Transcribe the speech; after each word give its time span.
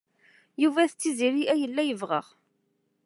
Yuba 0.61 0.87
d 0.91 0.93
Tiziri 0.99 1.43
ay 1.53 1.59
yella 1.61 1.83
yebɣa. 1.85 2.21